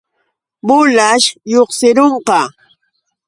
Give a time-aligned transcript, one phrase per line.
[0.67, 2.41] Bullaćh lluqsirunqa.